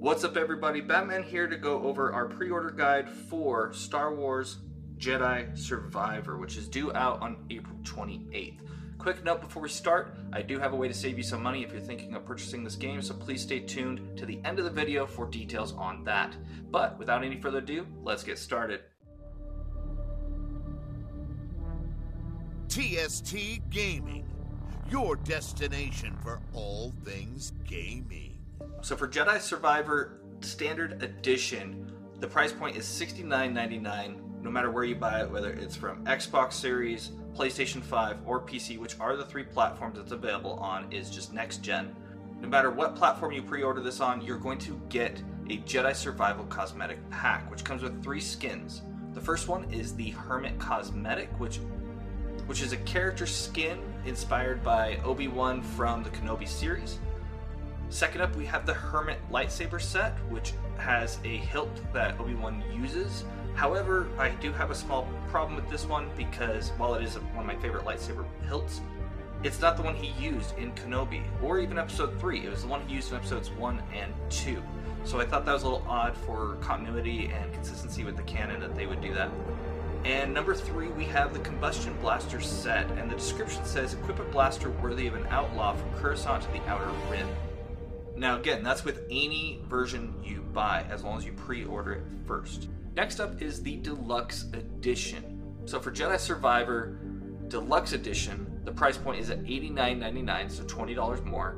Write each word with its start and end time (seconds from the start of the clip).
What's 0.00 0.24
up, 0.24 0.38
everybody? 0.38 0.80
Batman 0.80 1.22
here 1.22 1.46
to 1.46 1.58
go 1.58 1.82
over 1.82 2.10
our 2.10 2.24
pre 2.24 2.48
order 2.48 2.70
guide 2.70 3.06
for 3.06 3.70
Star 3.74 4.14
Wars 4.14 4.56
Jedi 4.96 5.56
Survivor, 5.58 6.38
which 6.38 6.56
is 6.56 6.68
due 6.68 6.90
out 6.94 7.20
on 7.20 7.44
April 7.50 7.76
28th. 7.82 8.60
Quick 8.96 9.22
note 9.24 9.42
before 9.42 9.60
we 9.60 9.68
start 9.68 10.16
I 10.32 10.40
do 10.40 10.58
have 10.58 10.72
a 10.72 10.76
way 10.76 10.88
to 10.88 10.94
save 10.94 11.18
you 11.18 11.22
some 11.22 11.42
money 11.42 11.62
if 11.62 11.70
you're 11.70 11.82
thinking 11.82 12.14
of 12.14 12.24
purchasing 12.24 12.64
this 12.64 12.76
game, 12.76 13.02
so 13.02 13.12
please 13.12 13.42
stay 13.42 13.60
tuned 13.60 14.16
to 14.16 14.24
the 14.24 14.40
end 14.42 14.58
of 14.58 14.64
the 14.64 14.70
video 14.70 15.04
for 15.04 15.26
details 15.26 15.74
on 15.74 16.02
that. 16.04 16.34
But 16.70 16.98
without 16.98 17.22
any 17.22 17.38
further 17.38 17.58
ado, 17.58 17.86
let's 18.02 18.22
get 18.22 18.38
started. 18.38 18.80
TST 22.68 23.36
Gaming, 23.68 24.24
your 24.88 25.16
destination 25.16 26.16
for 26.22 26.40
all 26.54 26.90
things 27.04 27.52
gaming. 27.66 28.39
So 28.82 28.96
for 28.96 29.06
Jedi 29.08 29.40
Survivor 29.40 30.20
Standard 30.40 31.02
Edition, 31.02 31.92
the 32.18 32.26
price 32.26 32.52
point 32.52 32.76
is 32.76 32.84
$69.99 32.84 34.20
no 34.42 34.50
matter 34.50 34.70
where 34.70 34.84
you 34.84 34.94
buy 34.94 35.20
it, 35.20 35.30
whether 35.30 35.50
it's 35.50 35.76
from 35.76 36.04
Xbox 36.04 36.54
Series, 36.54 37.10
PlayStation 37.34 37.82
5, 37.82 38.18
or 38.26 38.40
PC, 38.40 38.78
which 38.78 38.98
are 38.98 39.16
the 39.16 39.24
three 39.24 39.44
platforms 39.44 39.98
it's 39.98 40.12
available 40.12 40.54
on, 40.54 40.90
is 40.90 41.10
just 41.10 41.32
next 41.32 41.58
gen. 41.58 41.94
No 42.40 42.48
matter 42.48 42.70
what 42.70 42.96
platform 42.96 43.32
you 43.32 43.42
pre 43.42 43.62
order 43.62 43.80
this 43.80 44.00
on, 44.00 44.22
you're 44.22 44.38
going 44.38 44.58
to 44.60 44.80
get 44.88 45.22
a 45.50 45.58
Jedi 45.58 45.94
Survival 45.94 46.44
Cosmetic 46.46 46.98
Pack, 47.10 47.50
which 47.50 47.64
comes 47.64 47.82
with 47.82 48.02
three 48.02 48.20
skins. 48.20 48.82
The 49.12 49.20
first 49.20 49.48
one 49.48 49.70
is 49.72 49.94
the 49.94 50.10
Hermit 50.10 50.58
Cosmetic, 50.58 51.28
which 51.38 51.60
which 52.46 52.62
is 52.62 52.72
a 52.72 52.78
character 52.78 53.26
skin 53.26 53.78
inspired 54.06 54.64
by 54.64 54.96
Obi-Wan 55.04 55.62
from 55.62 56.02
the 56.02 56.10
Kenobi 56.10 56.48
series. 56.48 56.98
Second 57.90 58.20
up, 58.20 58.36
we 58.36 58.46
have 58.46 58.66
the 58.66 58.72
Hermit 58.72 59.18
lightsaber 59.32 59.80
set, 59.80 60.12
which 60.30 60.52
has 60.78 61.18
a 61.24 61.38
hilt 61.38 61.80
that 61.92 62.18
Obi-Wan 62.20 62.62
uses. 62.72 63.24
However, 63.56 64.08
I 64.16 64.28
do 64.30 64.52
have 64.52 64.70
a 64.70 64.76
small 64.76 65.08
problem 65.28 65.56
with 65.56 65.68
this 65.68 65.86
one 65.86 66.08
because 66.16 66.70
while 66.78 66.94
it 66.94 67.02
is 67.02 67.16
one 67.16 67.40
of 67.40 67.46
my 67.46 67.56
favorite 67.56 67.84
lightsaber 67.84 68.24
hilts, 68.46 68.80
it's 69.42 69.60
not 69.60 69.76
the 69.76 69.82
one 69.82 69.96
he 69.96 70.12
used 70.24 70.56
in 70.56 70.70
Kenobi 70.72 71.24
or 71.42 71.58
even 71.58 71.78
Episode 71.78 72.16
3. 72.20 72.46
It 72.46 72.50
was 72.50 72.62
the 72.62 72.68
one 72.68 72.86
he 72.86 72.94
used 72.94 73.10
in 73.10 73.16
Episodes 73.16 73.50
1 73.50 73.82
and 73.92 74.12
2. 74.30 74.62
So 75.02 75.18
I 75.18 75.26
thought 75.26 75.44
that 75.44 75.52
was 75.52 75.64
a 75.64 75.68
little 75.68 75.86
odd 75.88 76.16
for 76.16 76.58
continuity 76.60 77.32
and 77.34 77.52
consistency 77.52 78.04
with 78.04 78.16
the 78.16 78.22
canon 78.22 78.60
that 78.60 78.76
they 78.76 78.86
would 78.86 79.00
do 79.00 79.12
that. 79.14 79.30
And 80.04 80.32
number 80.32 80.54
three, 80.54 80.88
we 80.88 81.06
have 81.06 81.32
the 81.32 81.40
Combustion 81.40 81.94
Blaster 82.00 82.40
set, 82.40 82.88
and 82.92 83.10
the 83.10 83.16
description 83.16 83.64
says 83.64 83.94
equip 83.94 84.20
a 84.20 84.24
blaster 84.24 84.70
worthy 84.70 85.08
of 85.08 85.14
an 85.14 85.26
outlaw 85.26 85.74
from 85.74 85.92
Coruscant 85.94 86.44
to 86.44 86.52
the 86.52 86.64
Outer 86.68 86.90
Rim. 87.10 87.26
Now, 88.20 88.36
again, 88.36 88.62
that's 88.62 88.84
with 88.84 89.04
any 89.10 89.62
version 89.66 90.12
you 90.22 90.42
buy, 90.52 90.84
as 90.90 91.02
long 91.02 91.16
as 91.16 91.24
you 91.24 91.32
pre 91.32 91.64
order 91.64 91.92
it 91.92 92.02
first. 92.26 92.68
Next 92.94 93.18
up 93.18 93.40
is 93.40 93.62
the 93.62 93.76
Deluxe 93.76 94.44
Edition. 94.52 95.40
So 95.64 95.80
for 95.80 95.90
Jedi 95.90 96.20
Survivor 96.20 96.98
Deluxe 97.48 97.92
Edition, 97.94 98.60
the 98.66 98.72
price 98.72 98.98
point 98.98 99.20
is 99.20 99.30
at 99.30 99.42
$89.99, 99.44 100.50
so 100.50 100.64
$20 100.64 101.24
more. 101.24 101.56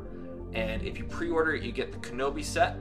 And 0.52 0.82
if 0.82 0.98
you 0.98 1.04
pre 1.04 1.30
order 1.30 1.56
it, 1.56 1.64
you 1.64 1.72
get 1.72 1.90
the 1.90 1.98
Kenobi 1.98 2.44
set, 2.44 2.76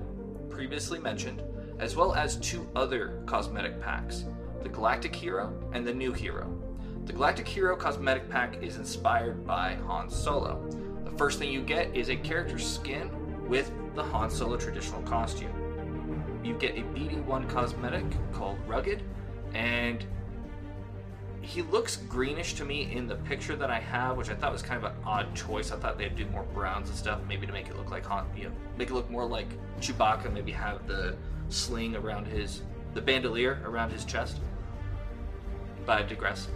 previously 0.51 0.99
mentioned, 0.99 1.41
as 1.79 1.95
well 1.95 2.13
as 2.13 2.35
two 2.35 2.69
other 2.75 3.23
cosmetic 3.25 3.81
packs 3.81 4.25
the 4.61 4.69
Galactic 4.69 5.15
Hero 5.15 5.59
and 5.73 5.87
the 5.87 5.93
New 5.93 6.13
Hero. 6.13 6.55
The 7.05 7.13
Galactic 7.13 7.47
Hero 7.47 7.75
cosmetic 7.75 8.29
pack 8.29 8.61
is 8.61 8.75
inspired 8.75 9.43
by 9.43 9.73
Han 9.87 10.07
Solo. 10.07 10.69
The 11.03 11.17
first 11.17 11.39
thing 11.39 11.51
you 11.51 11.63
get 11.63 11.95
is 11.95 12.09
a 12.09 12.15
character 12.15 12.59
skin 12.59 13.09
with 13.51 13.69
the 13.95 14.01
Han 14.01 14.29
Solo 14.31 14.55
traditional 14.55 15.01
costume. 15.01 15.51
You 16.41 16.53
get 16.53 16.77
a 16.77 16.83
BD1 16.83 17.49
cosmetic 17.49 18.05
called 18.31 18.57
Rugged, 18.65 19.03
and 19.53 20.05
he 21.41 21.61
looks 21.61 21.97
greenish 21.97 22.53
to 22.53 22.63
me 22.63 22.89
in 22.93 23.07
the 23.07 23.15
picture 23.15 23.57
that 23.57 23.69
I 23.69 23.77
have, 23.77 24.15
which 24.15 24.29
I 24.29 24.35
thought 24.35 24.53
was 24.53 24.61
kind 24.61 24.81
of 24.81 24.89
an 24.89 24.97
odd 25.05 25.35
choice. 25.35 25.73
I 25.73 25.75
thought 25.75 25.97
they'd 25.97 26.15
do 26.15 26.25
more 26.27 26.43
browns 26.53 26.87
and 26.87 26.97
stuff, 26.97 27.19
maybe 27.27 27.45
to 27.45 27.51
make 27.51 27.67
it 27.67 27.75
look 27.75 27.91
like 27.91 28.05
Han, 28.05 28.25
you 28.37 28.45
know, 28.45 28.51
make 28.77 28.89
it 28.89 28.93
look 28.93 29.11
more 29.11 29.25
like 29.25 29.49
Chewbacca. 29.81 30.31
Maybe 30.31 30.53
have 30.53 30.87
the 30.87 31.17
sling 31.49 31.97
around 31.97 32.27
his, 32.27 32.61
the 32.93 33.01
bandolier 33.01 33.61
around 33.65 33.91
his 33.91 34.05
chest. 34.05 34.37
But 35.85 35.99
I 35.99 36.03
digress. 36.03 36.47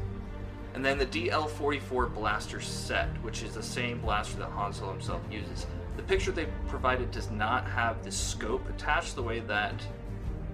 And 0.73 0.85
then 0.85 0.97
the 0.97 1.07
DL44 1.07 2.13
blaster 2.13 2.61
set, 2.61 3.09
which 3.21 3.43
is 3.43 3.53
the 3.53 3.63
same 3.63 3.99
blaster 3.99 4.37
that 4.37 4.49
Han 4.51 4.71
Solo 4.71 4.93
himself 4.93 5.21
uses. 5.29 5.65
The 5.97 6.03
picture 6.03 6.31
they 6.31 6.47
provided 6.67 7.11
does 7.11 7.31
not 7.31 7.65
have 7.67 8.03
the 8.03 8.11
scope 8.11 8.67
attached 8.69 9.15
the 9.15 9.23
way 9.23 9.39
that 9.41 9.81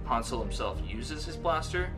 Han 0.04 0.22
Solo 0.22 0.42
himself 0.42 0.80
uses 0.86 1.24
his 1.24 1.36
blaster, 1.36 1.90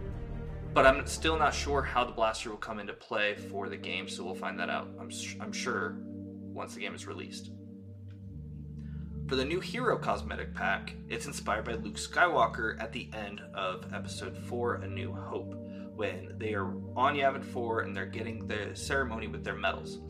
but 0.73 0.87
I'm 0.87 1.07
still 1.07 1.39
not 1.39 1.55
sure 1.55 1.83
how 1.83 2.05
the 2.05 2.13
blaster 2.13 2.51
will 2.51 2.57
come 2.57 2.81
into 2.81 2.93
play 2.93 3.35
for 3.35 3.69
the 3.69 3.77
game, 3.77 4.09
so 4.09 4.25
we'll 4.25 4.35
find 4.35 4.59
that 4.59 4.71
out, 4.71 4.89
I'm, 4.99 5.11
I'm 5.41 5.53
sure, 5.53 5.97
once 6.53 6.75
the 6.75 6.81
game 6.81 6.95
is 6.95 7.07
released. 7.07 7.51
For 9.27 9.37
the 9.37 9.45
new 9.45 9.61
Hero 9.61 9.97
Cosmetic 9.99 10.55
Pack, 10.55 10.95
it's 11.09 11.27
inspired 11.27 11.65
by 11.65 11.75
Luke 11.75 11.97
Skywalker 11.97 12.81
at 12.81 12.93
the 12.93 13.09
end 13.15 13.41
of 13.55 13.93
Episode 13.95 14.37
4 14.37 14.75
A 14.83 14.89
New 14.89 15.15
Hope 15.15 15.55
when 15.95 16.35
they 16.39 16.55
are 16.55 16.75
on 16.97 17.15
Yavin 17.15 17.43
4 17.43 17.81
and 17.81 17.97
they're 17.97 18.05
getting 18.05 18.47
the 18.47 18.71
ceremony 18.75 19.27
with 19.27 19.43
their 19.43 19.55
medals. 19.55 20.01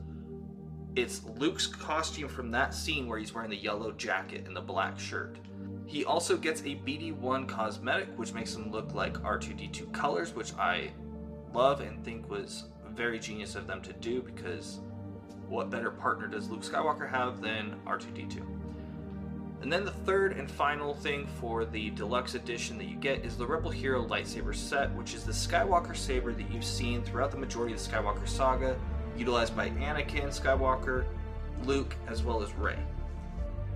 It's 0.96 1.22
Luke's 1.38 1.66
costume 1.66 2.28
from 2.28 2.52
that 2.52 2.72
scene 2.72 3.08
where 3.08 3.18
he's 3.18 3.34
wearing 3.34 3.50
the 3.50 3.56
yellow 3.56 3.90
jacket 3.90 4.46
and 4.46 4.54
the 4.54 4.60
black 4.60 4.96
shirt. 4.96 5.38
He 5.86 6.04
also 6.04 6.36
gets 6.36 6.60
a 6.60 6.76
BD1 6.76 7.48
cosmetic, 7.48 8.08
which 8.16 8.32
makes 8.32 8.54
him 8.54 8.70
look 8.70 8.94
like 8.94 9.14
R2D2 9.14 9.92
colors, 9.92 10.34
which 10.34 10.54
I 10.54 10.92
love 11.52 11.80
and 11.80 12.04
think 12.04 12.30
was 12.30 12.66
very 12.90 13.18
genius 13.18 13.56
of 13.56 13.66
them 13.66 13.82
to 13.82 13.92
do 13.92 14.22
because 14.22 14.78
what 15.48 15.68
better 15.68 15.90
partner 15.90 16.28
does 16.28 16.48
Luke 16.48 16.62
Skywalker 16.62 17.10
have 17.10 17.40
than 17.40 17.74
R2D2? 17.86 18.42
And 19.62 19.72
then 19.72 19.84
the 19.84 19.90
third 19.90 20.36
and 20.36 20.48
final 20.48 20.94
thing 20.94 21.26
for 21.40 21.64
the 21.64 21.90
deluxe 21.90 22.34
edition 22.34 22.78
that 22.78 22.84
you 22.84 22.96
get 22.96 23.24
is 23.24 23.36
the 23.36 23.46
Rebel 23.46 23.70
Hero 23.70 24.06
lightsaber 24.06 24.54
set, 24.54 24.94
which 24.94 25.14
is 25.14 25.24
the 25.24 25.32
Skywalker 25.32 25.96
saber 25.96 26.32
that 26.32 26.50
you've 26.52 26.64
seen 26.64 27.02
throughout 27.02 27.32
the 27.32 27.36
majority 27.36 27.74
of 27.74 27.82
the 27.82 27.90
Skywalker 27.90 28.28
saga, 28.28 28.78
utilized 29.16 29.56
by 29.56 29.70
Anakin 29.70 30.28
Skywalker, 30.28 31.04
Luke, 31.64 31.94
as 32.06 32.22
well 32.22 32.42
as 32.42 32.52
Rey. 32.54 32.78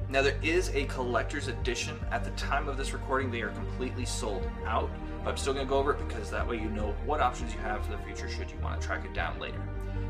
Now, 0.09 0.23
there 0.23 0.39
is 0.43 0.71
a 0.71 0.85
collector's 0.87 1.49
edition. 1.49 1.99
At 2.11 2.25
the 2.25 2.31
time 2.31 2.69
of 2.69 2.77
this 2.77 2.93
recording, 2.93 3.31
they 3.31 3.43
are 3.43 3.51
completely 3.51 4.07
sold 4.07 4.49
out, 4.67 4.91
but 5.23 5.31
I'm 5.31 5.37
still 5.37 5.53
going 5.53 5.67
to 5.67 5.71
go 5.71 5.79
over 5.79 5.93
it 5.93 6.09
because 6.09 6.31
that 6.31 6.49
way 6.49 6.57
you 6.57 6.71
know 6.71 6.95
what 7.05 7.21
options 7.21 7.53
you 7.53 7.61
have 7.61 7.85
for 7.85 7.93
the 7.93 7.99
future 7.99 8.29
should 8.29 8.51
you 8.51 8.57
want 8.63 8.81
to 8.81 8.87
track 8.87 9.05
it 9.05 9.13
down 9.13 9.39
later. 9.39 9.61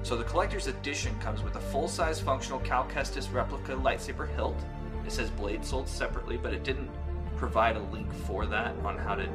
So, 0.03 0.17
the 0.17 0.25
collector's 0.25 0.69
edition 0.69 1.19
comes 1.19 1.43
with 1.43 1.57
a 1.57 1.61
full 1.61 1.89
size 1.89 2.21
functional 2.21 2.61
Cal 2.61 2.85
Kestis 2.85 3.33
replica 3.33 3.73
lightsaber 3.73 4.33
hilt 4.37 4.57
it 5.09 5.13
says 5.13 5.31
blade 5.31 5.65
sold 5.65 5.89
separately, 5.89 6.37
but 6.37 6.53
it 6.53 6.65
didn't 6.65 6.91
provide 7.37 7.77
a 7.77 7.81
link 7.81 8.13
for 8.13 8.45
that 8.45 8.77
on 8.85 8.99
how 8.99 9.15
to 9.15 9.27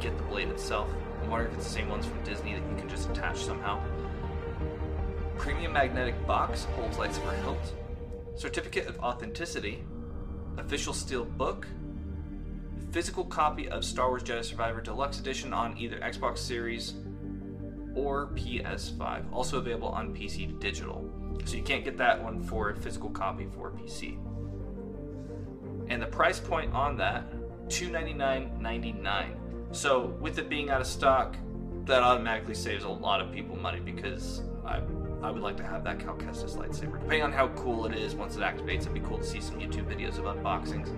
get 0.00 0.16
the 0.16 0.22
blade 0.24 0.48
itself. 0.48 0.88
I'm 1.22 1.28
wondering 1.28 1.52
if 1.52 1.58
it's 1.58 1.66
the 1.66 1.74
same 1.74 1.90
ones 1.90 2.06
from 2.06 2.24
Disney 2.24 2.54
that 2.54 2.62
you 2.70 2.76
can 2.76 2.88
just 2.88 3.10
attach 3.10 3.44
somehow. 3.44 3.82
Premium 5.40 5.72
magnetic 5.72 6.26
box 6.26 6.64
holds 6.76 6.98
lightsaber 6.98 7.34
hilt. 7.42 7.74
Certificate 8.36 8.86
of 8.86 8.98
authenticity. 9.00 9.82
Official 10.58 10.92
steel 10.92 11.24
book. 11.24 11.66
Physical 12.92 13.24
copy 13.24 13.68
of 13.68 13.84
Star 13.84 14.08
Wars 14.08 14.22
Jedi 14.22 14.44
Survivor 14.44 14.80
Deluxe 14.80 15.18
Edition 15.18 15.52
on 15.52 15.76
either 15.78 15.98
Xbox 16.00 16.38
Series 16.38 16.94
or 17.94 18.28
PS5. 18.34 19.32
Also 19.32 19.58
available 19.58 19.88
on 19.88 20.14
PC 20.14 20.60
digital. 20.60 21.10
So 21.46 21.56
you 21.56 21.62
can't 21.62 21.84
get 21.84 21.96
that 21.96 22.22
one 22.22 22.42
for 22.42 22.70
a 22.70 22.76
physical 22.76 23.08
copy 23.08 23.46
for 23.46 23.70
PC 23.70 24.18
and 25.90 26.00
the 26.00 26.06
price 26.06 26.40
point 26.40 26.72
on 26.72 26.96
that 26.96 27.24
$299.99 27.68 29.34
so 29.72 30.06
with 30.20 30.38
it 30.38 30.48
being 30.48 30.70
out 30.70 30.80
of 30.80 30.86
stock 30.86 31.36
that 31.84 32.02
automatically 32.02 32.54
saves 32.54 32.84
a 32.84 32.88
lot 32.88 33.20
of 33.20 33.32
people 33.32 33.56
money 33.56 33.80
because 33.80 34.42
I, 34.64 34.80
I 35.22 35.30
would 35.30 35.42
like 35.42 35.56
to 35.58 35.64
have 35.64 35.84
that 35.84 35.98
Cal 35.98 36.14
Kestis 36.14 36.56
lightsaber. 36.56 36.92
Depending 36.92 37.22
on 37.22 37.32
how 37.32 37.48
cool 37.48 37.86
it 37.86 37.94
is 37.94 38.14
once 38.14 38.36
it 38.36 38.40
activates, 38.40 38.82
it'd 38.82 38.94
be 38.94 39.00
cool 39.00 39.18
to 39.18 39.24
see 39.24 39.40
some 39.40 39.60
YouTube 39.60 39.84
videos 39.84 40.18
of 40.18 40.24
unboxings. 40.24 40.88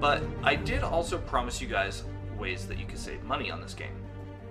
But 0.00 0.22
I 0.42 0.56
did 0.56 0.82
also 0.82 1.18
promise 1.18 1.60
you 1.60 1.68
guys 1.68 2.04
ways 2.36 2.66
that 2.66 2.78
you 2.78 2.86
can 2.86 2.96
save 2.96 3.22
money 3.22 3.50
on 3.50 3.60
this 3.60 3.74
game. 3.74 3.94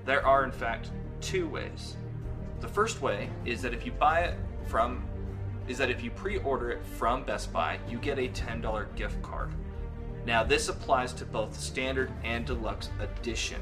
There 0.06 0.26
are, 0.26 0.46
in 0.46 0.52
fact, 0.52 0.92
two 1.20 1.48
ways. 1.48 1.98
The 2.62 2.68
first 2.68 3.02
way 3.02 3.30
is 3.44 3.62
that 3.62 3.74
if 3.74 3.86
you 3.86 3.92
buy 3.92 4.22
it 4.22 4.38
from 4.66 5.04
is 5.68 5.78
that 5.78 5.90
if 5.90 6.04
you 6.04 6.10
pre-order 6.12 6.72
it 6.72 6.84
from 6.98 7.24
Best 7.24 7.54
Buy, 7.54 7.80
you 7.88 7.98
get 7.98 8.18
a 8.18 8.28
$10 8.30 8.96
gift 8.96 9.22
card. 9.22 9.52
Now, 10.26 10.44
this 10.44 10.70
applies 10.70 11.14
to 11.14 11.26
both 11.26 11.60
standard 11.60 12.12
and 12.24 12.46
deluxe 12.46 12.90
edition. 13.00 13.60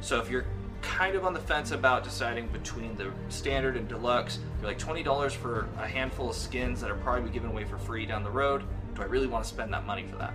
So 0.00 0.20
if 0.20 0.30
you're 0.30 0.46
kind 0.94 1.16
of 1.16 1.24
on 1.24 1.34
the 1.34 1.40
fence 1.40 1.72
about 1.72 2.04
deciding 2.04 2.46
between 2.52 2.94
the 2.94 3.10
standard 3.28 3.76
and 3.76 3.88
deluxe, 3.88 4.38
you're 4.60 4.68
like 4.68 4.78
$20 4.78 5.32
for 5.32 5.68
a 5.78 5.88
handful 5.88 6.30
of 6.30 6.36
skins 6.36 6.80
that 6.80 6.88
are 6.88 6.94
probably 6.94 7.28
given 7.32 7.50
away 7.50 7.64
for 7.64 7.76
free 7.76 8.06
down 8.06 8.22
the 8.22 8.30
road. 8.30 8.62
Do 8.94 9.02
I 9.02 9.06
really 9.06 9.26
want 9.26 9.42
to 9.42 9.50
spend 9.50 9.72
that 9.74 9.84
money 9.84 10.06
for 10.06 10.14
that? 10.18 10.34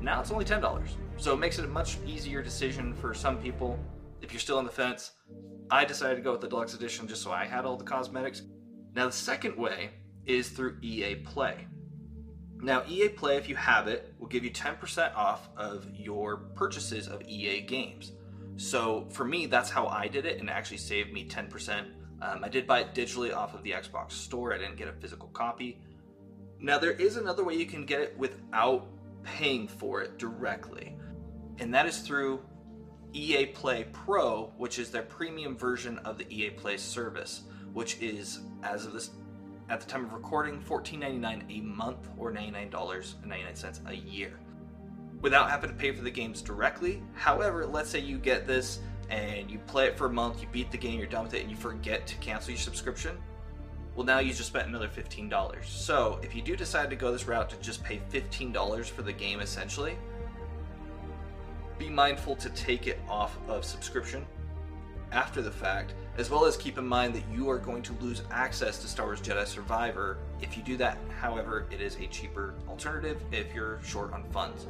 Now 0.00 0.22
it's 0.22 0.30
only 0.30 0.46
$10. 0.46 0.88
So 1.18 1.34
it 1.34 1.36
makes 1.36 1.58
it 1.58 1.66
a 1.66 1.68
much 1.68 1.98
easier 2.06 2.42
decision 2.42 2.94
for 2.94 3.12
some 3.12 3.36
people. 3.36 3.78
If 4.22 4.32
you're 4.32 4.40
still 4.40 4.56
on 4.56 4.64
the 4.64 4.70
fence, 4.70 5.10
I 5.70 5.84
decided 5.84 6.16
to 6.16 6.22
go 6.22 6.32
with 6.32 6.40
the 6.40 6.48
deluxe 6.48 6.72
edition 6.72 7.06
just 7.06 7.20
so 7.20 7.30
I 7.30 7.44
had 7.44 7.66
all 7.66 7.76
the 7.76 7.84
cosmetics. 7.84 8.40
Now, 8.94 9.08
the 9.08 9.12
second 9.12 9.58
way 9.58 9.90
is 10.24 10.48
through 10.48 10.78
EA 10.80 11.16
Play. 11.16 11.66
Now, 12.62 12.82
EA 12.88 13.10
Play, 13.10 13.36
if 13.36 13.46
you 13.46 13.56
have 13.56 13.88
it, 13.88 14.14
will 14.18 14.28
give 14.28 14.42
you 14.42 14.50
10% 14.50 15.14
off 15.14 15.50
of 15.54 15.86
your 15.94 16.38
purchases 16.54 17.08
of 17.08 17.20
EA 17.28 17.60
games. 17.60 18.12
So 18.56 19.06
for 19.10 19.24
me, 19.24 19.46
that's 19.46 19.70
how 19.70 19.86
I 19.86 20.08
did 20.08 20.26
it, 20.26 20.38
and 20.38 20.48
it 20.48 20.52
actually 20.52 20.76
saved 20.78 21.12
me 21.12 21.26
10%. 21.26 21.86
Um, 22.20 22.44
I 22.44 22.48
did 22.48 22.66
buy 22.66 22.80
it 22.80 22.94
digitally 22.94 23.34
off 23.34 23.54
of 23.54 23.62
the 23.62 23.72
Xbox 23.72 24.12
Store. 24.12 24.54
I 24.54 24.58
didn't 24.58 24.76
get 24.76 24.88
a 24.88 24.92
physical 24.92 25.28
copy. 25.28 25.80
Now, 26.60 26.78
there 26.78 26.92
is 26.92 27.16
another 27.16 27.42
way 27.42 27.54
you 27.54 27.66
can 27.66 27.84
get 27.84 28.00
it 28.00 28.16
without 28.16 28.86
paying 29.24 29.66
for 29.66 30.02
it 30.02 30.18
directly, 30.18 30.96
and 31.58 31.74
that 31.74 31.86
is 31.86 31.98
through 32.00 32.40
EA 33.12 33.46
Play 33.46 33.86
Pro, 33.92 34.52
which 34.56 34.78
is 34.78 34.90
their 34.90 35.02
premium 35.02 35.56
version 35.56 35.98
of 35.98 36.18
the 36.18 36.26
EA 36.32 36.50
Play 36.50 36.76
service, 36.76 37.42
which 37.72 38.00
is, 38.00 38.40
as 38.62 38.86
of 38.86 38.92
this, 38.92 39.10
at 39.68 39.80
the 39.80 39.86
time 39.86 40.04
of 40.04 40.12
recording, 40.12 40.60
$14.99 40.60 41.58
a 41.58 41.62
month 41.62 42.08
or 42.16 42.32
$99.99 42.32 43.88
a 43.88 43.96
year 43.96 44.38
without 45.22 45.48
having 45.48 45.70
to 45.70 45.76
pay 45.76 45.92
for 45.92 46.02
the 46.02 46.10
games 46.10 46.42
directly. 46.42 47.02
However, 47.14 47.64
let's 47.64 47.88
say 47.88 48.00
you 48.00 48.18
get 48.18 48.46
this 48.46 48.80
and 49.08 49.50
you 49.50 49.58
play 49.60 49.86
it 49.86 49.96
for 49.96 50.06
a 50.06 50.12
month, 50.12 50.42
you 50.42 50.48
beat 50.52 50.70
the 50.70 50.76
game, 50.76 50.98
you're 50.98 51.06
done 51.06 51.24
with 51.24 51.34
it, 51.34 51.42
and 51.42 51.50
you 51.50 51.56
forget 51.56 52.06
to 52.08 52.16
cancel 52.16 52.50
your 52.50 52.58
subscription. 52.58 53.16
Well, 53.94 54.06
now 54.06 54.18
you 54.18 54.32
just 54.32 54.48
spent 54.48 54.68
another 54.68 54.88
$15. 54.88 55.64
So, 55.64 56.18
if 56.22 56.34
you 56.34 56.42
do 56.42 56.56
decide 56.56 56.90
to 56.90 56.96
go 56.96 57.12
this 57.12 57.26
route 57.26 57.50
to 57.50 57.56
just 57.56 57.84
pay 57.84 58.00
$15 58.10 58.88
for 58.88 59.02
the 59.02 59.12
game 59.12 59.40
essentially, 59.40 59.96
be 61.78 61.88
mindful 61.88 62.36
to 62.36 62.48
take 62.50 62.86
it 62.86 62.98
off 63.08 63.36
of 63.48 63.64
subscription 63.64 64.24
after 65.12 65.42
the 65.42 65.50
fact, 65.50 65.92
as 66.16 66.30
well 66.30 66.46
as 66.46 66.56
keep 66.56 66.78
in 66.78 66.86
mind 66.86 67.14
that 67.14 67.22
you 67.30 67.50
are 67.50 67.58
going 67.58 67.82
to 67.82 67.92
lose 68.00 68.22
access 68.30 68.78
to 68.78 68.88
Star 68.88 69.06
Wars 69.06 69.20
Jedi 69.20 69.46
Survivor 69.46 70.16
if 70.40 70.56
you 70.56 70.62
do 70.62 70.76
that. 70.78 70.96
However, 71.20 71.66
it 71.70 71.82
is 71.82 71.96
a 71.96 72.06
cheaper 72.06 72.54
alternative 72.68 73.22
if 73.30 73.54
you're 73.54 73.78
short 73.82 74.12
on 74.14 74.24
funds. 74.32 74.66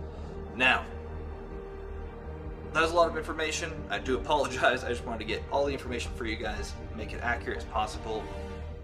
Now, 0.57 0.85
that 2.73 2.81
was 2.81 2.93
a 2.93 2.95
lot 2.95 3.11
of 3.11 3.17
information. 3.17 3.73
I 3.91 3.99
do 3.99 4.17
apologize. 4.17 4.85
I 4.85 4.89
just 4.89 5.05
wanted 5.05 5.21
to 5.21 5.25
get 5.25 5.43
all 5.51 5.67
the 5.67 5.73
information 5.73 6.13
for 6.15 6.25
you 6.25 6.37
guys, 6.37 6.73
make 6.97 7.13
it 7.13 7.21
accurate 7.23 7.59
as 7.59 7.65
possible, 7.65 8.23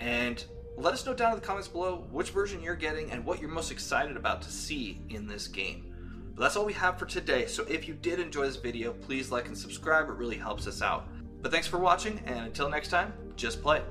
and 0.01 0.45
let 0.77 0.95
us 0.95 1.05
know 1.05 1.15
down 1.15 1.33
in 1.33 1.41
the 1.41 1.45
comments 1.45 1.69
below 1.69 2.05
which 2.11 2.31
version 2.31 2.63
you're 2.63 2.77
getting 2.77 3.11
and 3.11 3.25
what 3.25 3.41
you're 3.41 3.51
most 3.51 3.73
excited 3.73 4.17
about 4.17 4.43
to 4.43 4.51
see 4.51 5.01
in 5.09 5.27
this 5.27 5.49
game. 5.49 5.93
But 6.35 6.43
that's 6.43 6.57
all 6.57 6.65
we 6.65 6.73
have 6.75 6.99
for 6.99 7.07
today, 7.07 7.47
so 7.47 7.65
if 7.65 7.89
you 7.89 7.95
did 7.95 8.21
enjoy 8.21 8.47
this 8.47 8.57
video, 8.57 8.93
please 8.93 9.33
like 9.33 9.49
and 9.49 9.59
subscribe. 9.59 10.09
It 10.09 10.13
really 10.13 10.37
helps 10.37 10.69
us 10.69 10.83
out. 10.83 11.09
But 11.43 11.51
thanks 11.51 11.67
for 11.67 11.79
watching, 11.79 12.21
and 12.27 12.47
until 12.47 12.69
next 12.69 12.89
time, 12.89 13.13
just 13.37 13.61
play. 13.63 13.83